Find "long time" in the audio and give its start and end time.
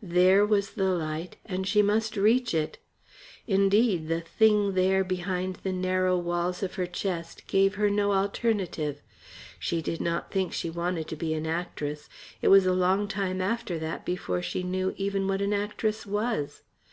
12.72-13.40